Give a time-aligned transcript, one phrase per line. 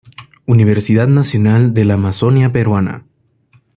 [0.47, 3.05] Universidad Nacional de la Amazonía Peruana.